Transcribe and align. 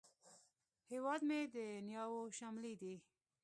هیواد 0.91 1.21
مې 1.27 1.39
د 1.55 1.57
نیاوو 1.87 2.21
شملې 2.37 2.73
دي 2.81 2.95